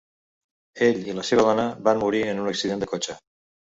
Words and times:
Ell 0.85 1.03
i 1.11 1.15
la 1.19 1.25
seva 1.29 1.45
dona 1.49 1.67
van 1.89 2.03
morir 2.05 2.25
en 2.33 2.43
un 2.47 2.51
accident 2.53 2.83
de 2.85 2.89
cotxe. 2.95 3.19